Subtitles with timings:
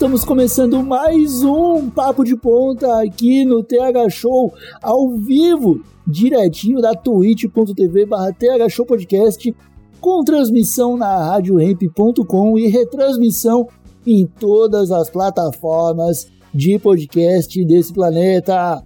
[0.00, 6.94] Estamos começando mais um Papo de Ponta aqui no TH Show, ao vivo, diretinho da
[6.94, 9.54] twitch.tv barra TH Show Podcast,
[10.00, 13.68] com transmissão na radiohemp.com e retransmissão
[14.06, 18.82] em todas as plataformas de podcast desse planeta.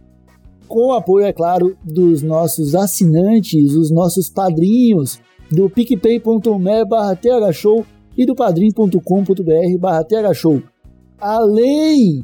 [0.66, 7.86] Com apoio, é claro, dos nossos assinantes, os nossos padrinhos do picpay.me barra thshow
[8.18, 10.60] e do padrim.com.br barra thshow.
[11.24, 12.22] Além...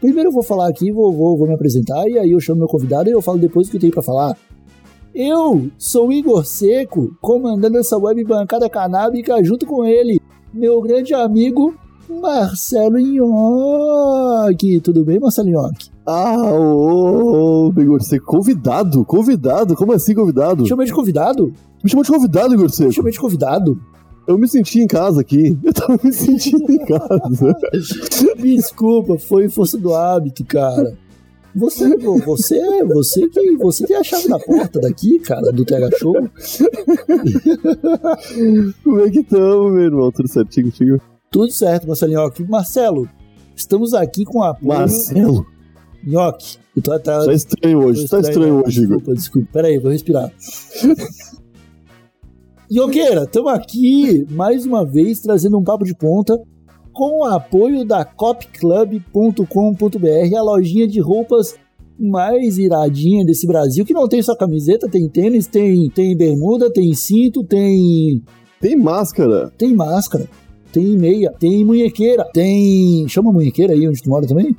[0.00, 2.68] Primeiro eu vou falar aqui, vou, vou, vou me apresentar, e aí eu chamo meu
[2.68, 4.34] convidado e eu falo depois o que eu tenho para falar.
[5.14, 10.22] Eu sou Igor Seco, comandando essa web bancada canábica junto com ele,
[10.54, 11.74] meu grande amigo
[12.08, 14.80] Marcelo Nhoque.
[14.80, 15.90] Tudo bem, Marcelo Nhoque?
[16.06, 19.04] Ah, ô, ô, Igor Seco, convidado?
[19.04, 19.76] Convidado?
[19.76, 20.66] Como assim convidado?
[20.66, 21.52] Chamei de convidado?
[21.84, 22.92] Me chamou de convidado, Igor Seco.
[22.92, 23.78] Chamei de convidado?
[24.28, 25.58] Eu me senti em casa aqui.
[25.64, 27.56] Eu tava me sentindo em casa.
[28.36, 30.94] Desculpa, foi força do hábito, cara.
[31.54, 36.14] Você, você, você que você tem a chave da porta daqui, cara, do TH Show.
[38.84, 40.12] Como é que estamos, meu irmão?
[40.12, 41.00] Tudo certinho contigo?
[41.30, 42.44] Tudo certo, Marcelo Nhoque.
[42.44, 43.08] Marcelo,
[43.56, 45.46] estamos aqui com a Marcelo?
[46.04, 46.58] Nhoque.
[46.84, 48.98] Tá, tá, tá estranho hoje, tá estranho hoje, Igor.
[48.98, 49.48] Desculpa, desculpa.
[49.52, 50.30] Pera aí, vou respirar.
[52.70, 56.38] Yogueira, estamos aqui mais uma vez trazendo um papo de ponta
[56.92, 61.54] com o apoio da copclub.com.br, a lojinha de roupas
[61.98, 66.92] mais iradinha desse Brasil, que não tem só camiseta, tem tênis, tem, tem bermuda, tem
[66.92, 68.22] cinto, tem.
[68.60, 69.50] Tem máscara.
[69.56, 70.28] Tem máscara,
[70.70, 73.08] tem meia, tem munhequeira, tem.
[73.08, 74.54] Chama munhequeira aí onde tu mora também?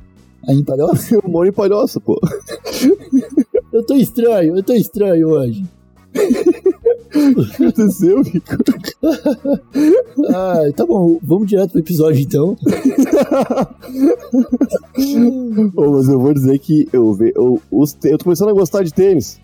[0.48, 1.14] Aí em Palhoça?
[1.22, 2.20] Eu moro em Palhoça, pô.
[3.72, 5.62] eu tô estranho, eu tô estranho hoje.
[7.10, 8.56] O que aconteceu, Rico?
[10.34, 12.56] ah, tá bom, vamos direto pro episódio então.
[15.76, 18.94] oh, mas eu vou dizer que eu, eu, eu, eu tô começando a gostar de
[18.94, 19.40] tênis.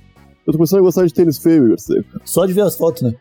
[0.47, 1.77] Eu tô começando a gostar de tênis feio, Igor
[2.25, 3.15] Só de ver as fotos, né?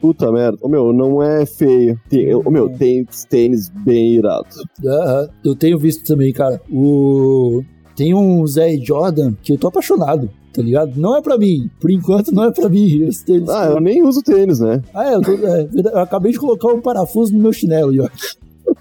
[0.00, 0.58] Puta merda.
[0.62, 2.00] O meu, não é feio.
[2.08, 4.48] Tem, o meu, tem tênis bem irado.
[4.84, 6.60] Aham, eu tenho visto também, cara.
[6.70, 7.62] O...
[7.94, 10.92] Tem um Zé Jordan que eu tô apaixonado tá ligado?
[10.96, 11.70] Não é pra mim.
[11.78, 13.10] Por enquanto, não é pra mim.
[13.24, 14.82] Tênis, ah, eu nem uso tênis, né?
[14.94, 18.16] Ah, é eu, tô, é, eu acabei de colocar um parafuso no meu chinelo, York.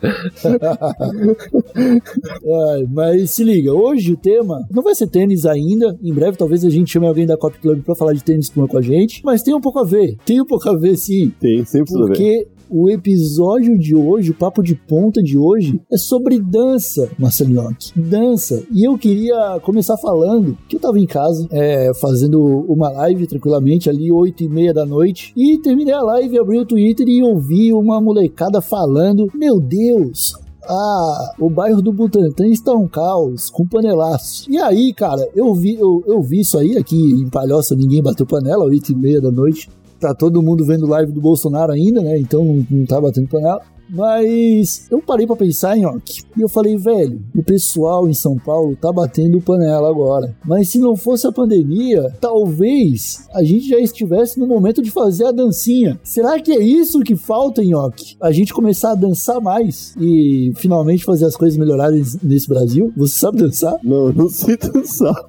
[2.92, 5.98] mas se liga, hoje o tema não vai ser tênis ainda.
[6.02, 8.78] Em breve, talvez a gente chame alguém da Cop Club pra falar de tênis com
[8.78, 9.22] a gente.
[9.24, 10.18] Mas tem um pouco a ver.
[10.26, 11.32] Tem um pouco a ver, sim.
[11.40, 16.40] Tem, sempre Porque o episódio de hoje, o papo de ponta de hoje, é sobre
[16.40, 17.92] dança, Marcelinhoque.
[18.00, 18.64] Dança.
[18.72, 23.90] E eu queria começar falando que eu tava em casa, é, fazendo uma live tranquilamente,
[23.90, 27.74] ali, oito e meia da noite, e terminei a live, abri o Twitter e ouvi
[27.74, 30.34] uma molecada falando: Meu Deus,
[30.68, 34.50] ah, o bairro do Butantã está um caos, com panelaço.
[34.50, 38.26] E aí, cara, eu vi, eu, eu vi isso aí aqui em Palhoça, ninguém bateu
[38.26, 39.70] panela, oito e meia da noite
[40.00, 42.18] tá todo mundo vendo live do Bolsonaro ainda, né?
[42.18, 43.62] Então não, tá batendo panela.
[43.90, 48.76] Mas eu parei para pensar Orc e eu falei, velho, o pessoal em São Paulo
[48.76, 50.36] tá batendo panela agora.
[50.46, 55.26] Mas se não fosse a pandemia, talvez a gente já estivesse no momento de fazer
[55.26, 56.00] a dancinha.
[56.04, 58.16] Será que é isso que falta Orc?
[58.22, 62.92] A gente começar a dançar mais e finalmente fazer as coisas melhorarem nesse Brasil?
[62.96, 63.76] Você sabe dançar?
[63.84, 65.26] Não, não sei dançar.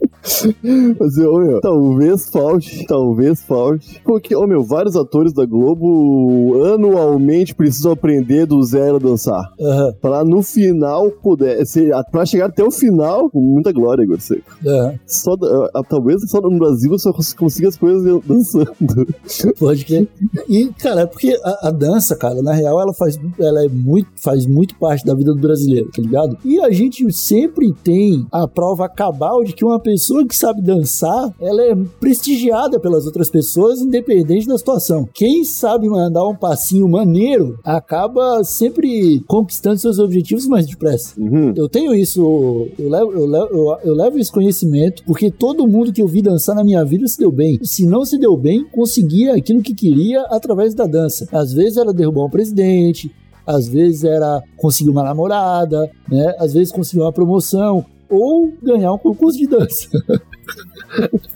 [0.99, 4.01] Mas, ô meu, talvez falte, talvez falte.
[4.05, 9.53] Porque, ô meu, vários atores da Globo anualmente precisam aprender do zero dançar.
[9.59, 9.93] Uhum.
[10.01, 11.65] Pra no final poder.
[11.67, 14.57] Se, pra chegar até o final, com muita glória, Igor Seco.
[14.65, 14.99] Uhum.
[15.07, 18.75] Só, uh, talvez só no Brasil você consiga as coisas dançando.
[19.59, 20.09] Pode crer.
[20.49, 24.09] E, cara, é porque a, a, dança, cara, na real, ela faz, ela é muito,
[24.17, 26.37] faz muito parte da vida do brasileiro, tá ligado?
[26.45, 31.35] E a gente sempre tem a prova cabal de que uma pessoa que sabe dançar,
[31.41, 35.09] ela é prestigiada pelas outras pessoas, independente da situação.
[35.13, 41.19] Quem sabe mandar um passinho maneiro acaba sempre conquistando seus objetivos mais depressa.
[41.19, 41.53] Uhum.
[41.57, 45.93] Eu tenho isso, eu levo, eu, levo, eu, eu levo esse conhecimento, porque todo mundo
[45.93, 47.59] que eu vi dançar na minha vida se deu bem.
[47.63, 51.29] Se não se deu bem, conseguia aquilo que queria através da dança.
[51.33, 53.11] Às vezes era derrubar um presidente,
[53.47, 56.35] às vezes era conseguir uma namorada, né?
[56.39, 59.89] Às vezes conseguir uma promoção ou ganhar um concurso de dança.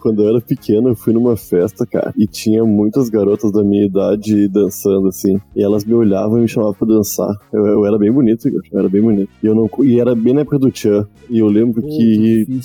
[0.00, 3.86] quando eu era pequeno, eu fui numa festa, cara, e tinha muitas garotas da minha
[3.86, 5.38] idade dançando, assim.
[5.54, 7.34] E elas me olhavam e me chamavam pra dançar.
[7.52, 9.30] Eu, eu era bem bonito, eu era bem bonito.
[9.42, 11.06] E, eu não, e era bem na época do Tchan.
[11.28, 12.46] E eu lembro que.
[12.46, 12.60] que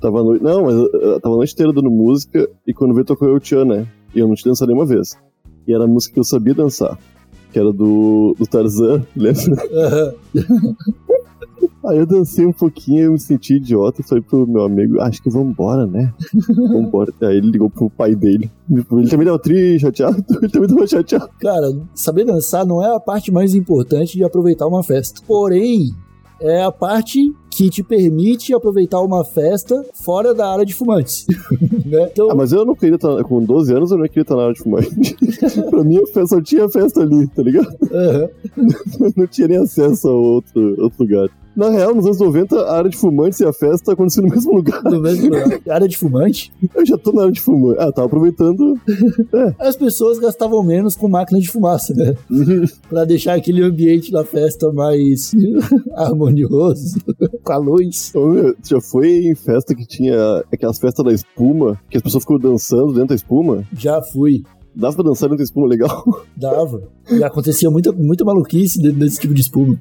[0.00, 3.28] tava no, não, mas eu tava a noite inteira dando música, e quando veio tocou
[3.28, 3.86] eu o Tchan, né?
[4.14, 5.16] E eu não tinha dançado nenhuma vez.
[5.66, 6.98] E era a música que eu sabia dançar.
[7.52, 9.42] que era do, do Tarzan, lembra?
[11.86, 15.30] Aí eu dancei um pouquinho, eu me senti idiota falei pro meu amigo, acho que
[15.30, 16.12] vambora, né?
[16.72, 17.12] Vambora.
[17.22, 18.50] Aí ele ligou pro pai dele.
[18.70, 21.30] Ele também tava tri chateado, ele também tava chateado.
[21.40, 25.22] Cara, saber dançar não é a parte mais importante de aproveitar uma festa.
[25.26, 25.94] Porém,
[26.40, 31.26] é a parte que te permite aproveitar uma festa fora da área de fumantes.
[31.84, 32.08] né?
[32.12, 34.42] Então, Ah, mas eu não queria estar, com 12 anos eu não queria estar na
[34.42, 35.16] área de fumante.
[35.68, 37.66] pra mim festa só tinha festa ali, tá ligado?
[37.92, 38.28] aham.
[39.16, 41.28] não tinha nem acesso a outro, outro lugar.
[41.56, 44.54] Na real, nos anos 90, a área de fumantes e a festa aconteciam no mesmo
[44.54, 44.80] lugar.
[44.84, 45.60] no mesmo lugar.
[45.68, 47.80] área de fumante, Eu já tô na área de fumante.
[47.80, 48.78] Ah, tava aproveitando.
[49.58, 52.14] as pessoas gastavam menos com máquina de fumaça, né?
[52.88, 55.32] Pra deixar aquele ambiente da festa mais
[55.96, 57.00] harmonioso,
[57.48, 58.12] com a luz.
[58.14, 62.38] Ô, já foi em festa que tinha aquelas festas da espuma, que as pessoas ficam
[62.38, 63.64] dançando dentro da espuma?
[63.72, 64.42] Já fui.
[64.76, 66.04] Dava pra dançar dentro da espuma legal?
[66.36, 66.82] Dava.
[67.10, 69.78] E acontecia muita, muita maluquice dentro desse tipo de espuma.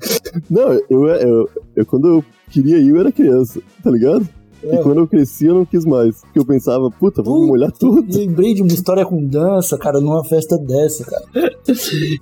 [0.50, 4.28] Não, eu, eu, eu quando eu queria ir, eu era criança, tá ligado?
[4.64, 4.78] E É.
[4.82, 6.22] quando eu cresci, eu não quis mais.
[6.22, 8.06] Porque eu pensava, puta, vamos molhar tudo.
[8.16, 11.24] Lembrei de uma história com dança, cara, numa festa dessa, cara.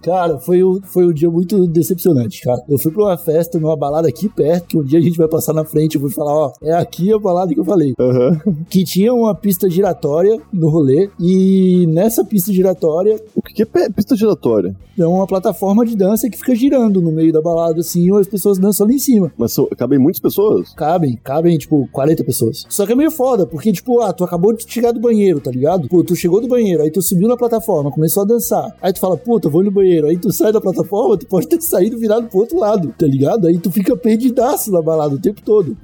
[0.01, 2.61] Cara, foi, o- foi um dia muito decepcionante, cara.
[2.67, 5.27] Eu fui pra uma festa, numa balada aqui perto, que um dia a gente vai
[5.27, 7.93] passar na frente, eu vou falar, ó, é aqui a balada que eu falei.
[7.99, 8.39] Aham.
[8.69, 14.15] Que tinha uma pista giratória no rolê, e nessa pista giratória O que é pista
[14.15, 14.75] giratória?
[14.97, 18.27] é uma plataforma de dança que fica girando no meio da balada, assim, e as
[18.27, 19.31] pessoas dançam ali em cima.
[19.37, 20.73] Mas são, cabem muitas pessoas?
[20.73, 22.65] Cabem, cabem, tipo, 40 pessoas.
[22.69, 25.51] Só que é meio foda, porque, tipo, ah, tu acabou de chegar do banheiro, tá
[25.51, 25.87] ligado?
[25.87, 28.75] Pô, tu chegou do banheiro, aí tu subiu na plataforma, começou a dançar.
[28.81, 30.07] Aí tu fala, puta, vou no banheiro.
[30.07, 33.47] Aí tu sai da plataforma, tu pode ter saído virado pro outro lado, tá ligado?
[33.47, 35.77] Aí tu fica perdidaço na balada o tempo todo.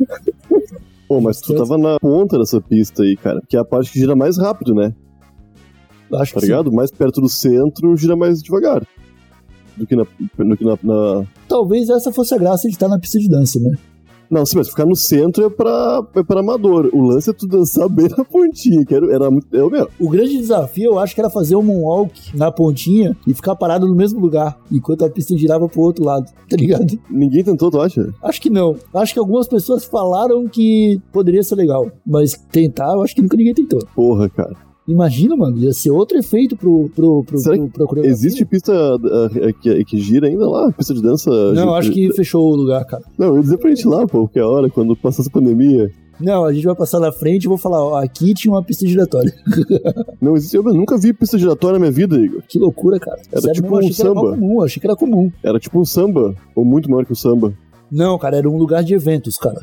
[1.07, 3.41] Pô, mas tu tava na ponta dessa pista aí, cara.
[3.47, 4.93] Que é a parte que gira mais rápido, né?
[6.13, 6.51] Acho Tá que sim.
[6.51, 6.71] ligado?
[6.71, 8.85] Mais perto do centro, gira mais devagar.
[9.77, 10.03] Do que na.
[10.03, 13.59] Do que na, na- Talvez essa fosse a graça de estar na pista de dança,
[13.59, 13.77] né?
[14.31, 16.89] Não, sim, mas ficar no centro é pra, é pra amador.
[16.93, 19.53] O lance é tu dançar bem na pontinha, que era, era muito.
[19.53, 19.89] É o meu.
[19.99, 23.85] O grande desafio, eu acho que era fazer um moonwalk na pontinha e ficar parado
[23.85, 26.97] no mesmo lugar, enquanto a pista girava pro outro lado, tá ligado?
[27.09, 28.09] Ninguém tentou, tu acha?
[28.23, 28.77] Acho que não.
[28.93, 33.35] Acho que algumas pessoas falaram que poderia ser legal, mas tentar, eu acho que nunca
[33.35, 33.79] ninguém tentou.
[33.93, 34.70] Porra, cara.
[34.87, 38.11] Imagina, mano, ia ser outro efeito pro, pro, pro, Será pro, pra coreografia.
[38.11, 40.71] Existe pista ah, que, que gira ainda lá?
[40.71, 41.29] Pista de dança?
[41.53, 43.03] Não, de- acho que fechou o lugar, cara.
[43.17, 45.29] Não, eu ia dizer pra gente ir lá, pô, que a hora, quando passar essa
[45.29, 45.91] pandemia.
[46.19, 48.85] Não, a gente vai passar na frente e vou falar, ó, aqui tinha uma pista
[48.87, 49.33] giratória.
[50.21, 50.55] Não existe.
[50.55, 52.41] Eu nunca vi pista giratória na minha vida, Igor.
[52.47, 53.19] Que loucura, cara.
[53.31, 54.35] Era Sério tipo mesmo, achei um que era samba.
[54.35, 55.31] comum, achei que era comum.
[55.43, 57.53] Era tipo um samba, ou muito maior que o samba.
[57.91, 59.61] Não, cara, era um lugar de eventos, cara.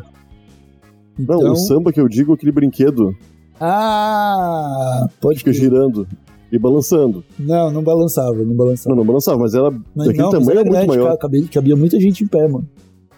[1.19, 1.53] Não, Então...
[1.53, 3.15] o samba que eu digo é aquele brinquedo
[3.61, 5.61] Ah, que pode fica crer.
[5.63, 6.07] girando
[6.51, 7.25] e balançando.
[7.39, 8.91] Não, não balançava, não balançava.
[8.91, 11.11] Não, não balançava, mas era Mas daquele não, tamanho era era muito grande, maior.
[11.13, 12.69] ca- cabia, cabia muita gente em pé, mano.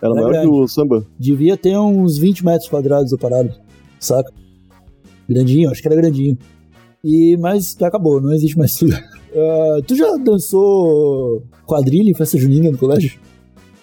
[0.03, 0.49] Era era maior que grande.
[0.49, 1.05] o samba.
[1.19, 3.55] Devia ter uns 20 metros quadrados a parada,
[3.99, 4.33] saca?
[5.29, 6.37] Grandinho, acho que era grandinho.
[7.05, 8.93] E, mas acabou, não existe mais tudo.
[9.33, 13.13] Ah, tu já dançou quadrilha em festa junina no colégio?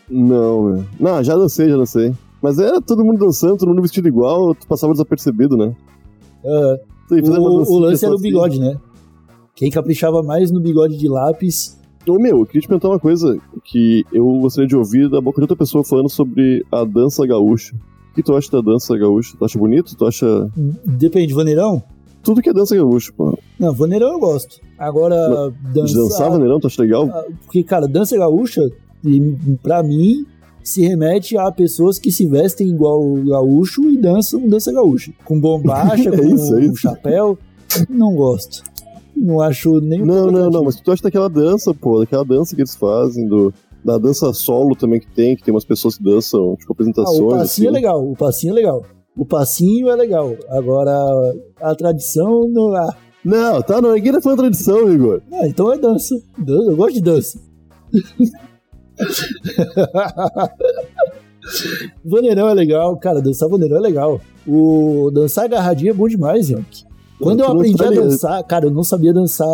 [0.10, 0.84] Não, meu.
[1.00, 2.14] Não, já dancei, já dancei.
[2.42, 5.74] Mas era todo mundo dançando, todo mundo vestido igual, tu passava desapercebido, né?
[7.10, 8.24] Uma o, o lance era o assim.
[8.24, 8.78] bigode, né?
[9.56, 11.78] Quem caprichava mais no bigode de lápis.
[12.08, 15.38] Ô, meu, eu queria te perguntar uma coisa que eu gostaria de ouvir da boca
[15.38, 17.76] de outra pessoa falando sobre a dança gaúcha.
[18.12, 19.36] O que tu acha da dança gaúcha?
[19.38, 19.96] Tu acha bonito?
[19.96, 20.50] Tu acha
[20.86, 21.84] Depende, vaneirão?
[22.24, 23.38] tudo que é dança gaúcha, pô?
[23.60, 24.60] Não, vaneirão eu gosto.
[24.78, 25.96] Agora, De dança.
[25.96, 27.10] dançar vaneirão, tu acha legal?
[27.12, 28.62] Ah, Porque, cara, dança gaúcha,
[29.64, 30.26] pra mim,
[30.68, 35.12] se remete a pessoas que se vestem igual o gaúcho e dançam dança gaúcha.
[35.24, 36.76] Com bombacha, É com isso, é isso.
[36.78, 37.38] chapéu.
[37.90, 38.64] Não gosto.
[39.16, 42.62] Não acho nem Não, não, não, mas tu acha daquela dança, pô, daquela dança que
[42.62, 46.56] eles fazem, do, da dança solo também que tem, que tem umas pessoas que dançam,
[46.58, 47.20] tipo, Ah, apresentações.
[47.20, 47.68] o passinho assim.
[47.68, 48.86] é legal, o passinho é legal.
[49.16, 50.36] O passinho é legal.
[50.50, 50.94] Agora,
[51.62, 52.88] a tradição não é.
[53.26, 55.22] Não, tá, não, ninguém tá falando tradição, Igor.
[55.32, 56.16] Ah, então é dança.
[56.38, 56.72] dança.
[56.72, 57.40] Eu gosto de dança.
[62.04, 64.22] vaneirão é legal, cara, dançar vaneirão é legal.
[64.48, 66.86] O dançar agarradinho é bom demais, Yonk.
[67.20, 69.48] Quando eu não aprendi a dançar, cara, eu não sabia dançar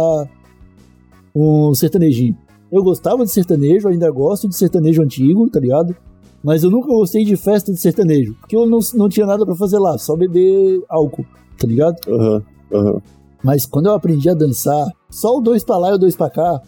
[1.35, 2.37] um sertanejinho.
[2.71, 5.95] Eu gostava de sertanejo, ainda gosto de sertanejo antigo, tá ligado?
[6.43, 9.55] Mas eu nunca gostei de festa de sertanejo, porque eu não, não tinha nada pra
[9.55, 11.25] fazer lá, só beber álcool,
[11.57, 11.97] tá ligado?
[12.07, 13.01] Aham, aham.
[13.43, 16.29] Mas quando eu aprendi a dançar, só o dois pra lá e o dois pra
[16.29, 16.61] cá,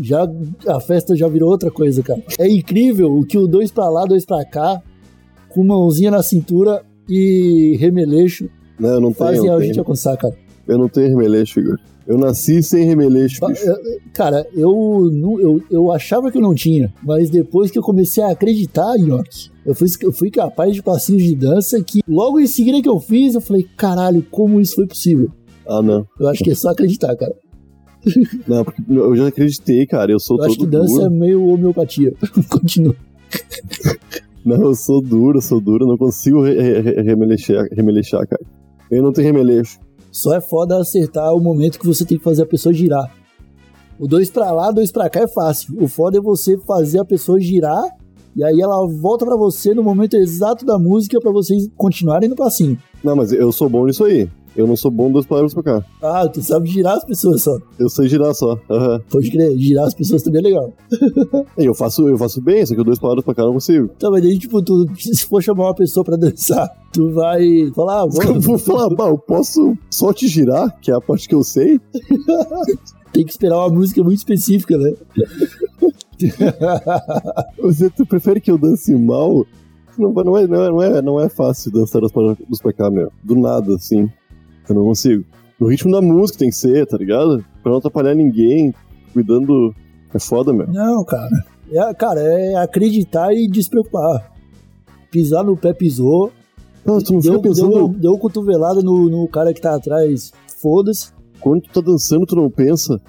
[0.00, 0.28] já
[0.66, 2.22] a festa já virou outra coisa, cara.
[2.38, 4.82] É incrível o que o dois pra lá, dois pra cá,
[5.50, 8.48] com mãozinha na cintura e remeleixo,
[8.78, 10.34] Não, não tem, fazem não a gente alcançar, cara.
[10.66, 11.78] Eu não tenho remeleixo, Igor.
[12.06, 13.76] Eu nasci sem remeleixo, eu-
[14.12, 18.22] Cara, eu, não- eu, eu achava que eu não tinha, mas depois que eu comecei
[18.22, 22.46] a acreditar, York, eu fui, eu fui capaz de passinhos de dança que logo em
[22.46, 25.30] seguida que eu fiz, eu falei, caralho, como isso foi possível?
[25.68, 26.06] Ah, não.
[26.20, 27.34] Eu acho que é só acreditar, cara.
[28.46, 30.12] Não, porque eu já acreditei, cara.
[30.12, 31.10] Eu sou Eu acho todo que dança é duro.
[31.10, 32.12] meio homeopatia.
[32.50, 32.94] Continua.
[34.44, 35.84] Não, eu sou duro, eu sou duro.
[35.84, 36.92] Eu não consigo re re
[38.26, 38.46] cara.
[38.90, 39.78] Eu não tenho remeleixo.
[40.12, 43.12] Só é foda acertar o momento que você tem que fazer a pessoa girar.
[43.98, 45.74] O dois pra lá, dois pra cá é fácil.
[45.82, 47.84] O foda é você fazer a pessoa girar
[48.36, 52.36] e aí ela volta pra você no momento exato da música pra vocês continuarem no
[52.36, 52.78] passinho.
[53.02, 54.28] Não, mas eu sou bom nisso aí.
[54.56, 55.84] Eu não sou bom duas palavras pra cá.
[56.02, 57.58] Ah, tu sabe girar as pessoas só.
[57.78, 58.58] Eu sei girar só.
[58.70, 59.00] Aham.
[59.10, 60.72] Pode crer, girar as pessoas também é legal.
[61.58, 63.90] Eu faço, eu faço bem, só que duas palavras pra cá não consigo.
[63.96, 68.02] Então, mas aí, tipo, tu, se for chamar uma pessoa pra dançar, tu vai falar,
[68.02, 71.28] ah, Eu vamos, vou falar, bah, eu posso só te girar, que é a parte
[71.28, 71.80] que eu sei.
[73.12, 74.92] tem que esperar uma música muito específica, né?
[77.60, 79.46] Você tu prefere que eu dance mal?
[79.98, 82.90] Não, não, é, não, é, não, é, não é fácil dançar pra, dos pra cá,
[82.90, 83.10] meu.
[83.24, 84.10] Do nada, assim.
[84.68, 85.24] Eu não consigo.
[85.58, 87.44] No ritmo da música tem que ser, tá ligado?
[87.62, 88.74] Pra não atrapalhar ninguém.
[89.12, 89.74] Cuidando.
[90.12, 90.66] É foda, meu.
[90.66, 91.30] Não, cara.
[91.70, 94.32] É, cara, é acreditar e despreocupar.
[95.10, 96.30] Pisar no pé, pisou.
[96.84, 97.72] Não, tu não Deu, fica pensando.
[97.72, 100.32] deu, deu cotovelada no, no cara que tá atrás.
[100.60, 101.10] Foda-se.
[101.40, 103.00] Quando tu tá dançando, tu não pensa.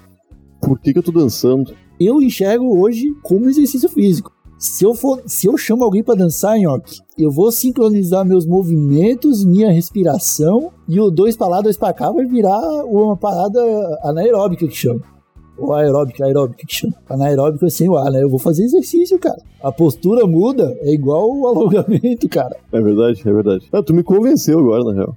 [0.60, 1.72] Por que, que eu tô dançando?
[2.00, 4.32] Eu enxergo hoje como exercício físico.
[4.58, 9.44] Se eu, for, se eu chamo alguém pra dançar, Nhoque, eu vou sincronizar meus movimentos,
[9.44, 13.60] minha respiração, e o dois pra lá, dois pra cá vai virar uma parada
[14.02, 15.00] anaeróbica que chama.
[15.56, 16.94] Ou aeróbica, aeróbica que chama.
[17.08, 18.22] Anaeróbica é sem o ar, né?
[18.22, 19.40] Eu vou fazer exercício, cara.
[19.62, 22.56] A postura muda, é igual o alongamento, cara.
[22.72, 23.68] É verdade, é verdade.
[23.72, 25.16] Ah, tu me convenceu agora, na real.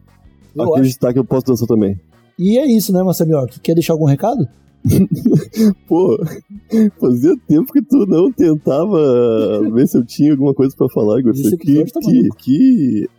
[0.55, 0.73] Eu acho.
[0.73, 1.99] Acreditar que eu posso dançar também.
[2.37, 3.53] E é isso, né, Massamioca?
[3.61, 4.47] Quer deixar algum recado?
[5.87, 6.17] Pô,
[6.99, 11.33] fazia tempo que tu não tentava ver se eu tinha alguma coisa pra falar, Igor.
[11.33, 13.09] Esse que, tá que, que...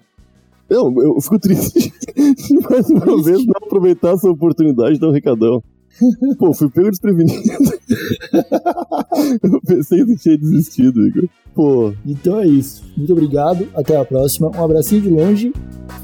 [0.69, 3.25] Não, eu fico triste de mais uma Triste?
[3.25, 5.63] vez não aproveitar essa oportunidade de dar um recadão.
[6.39, 7.43] Pô, fui pego desprevenido.
[9.43, 11.29] eu pensei que tinha desistido, Igor.
[11.55, 12.83] Pô, Então é isso.
[12.97, 13.69] Muito obrigado.
[13.75, 14.51] Até a próxima.
[14.57, 15.53] Um abracinho de longe.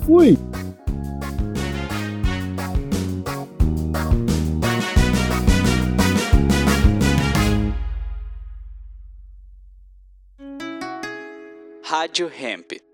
[0.04, 0.36] Fui!
[11.98, 12.87] Rádio Hemp.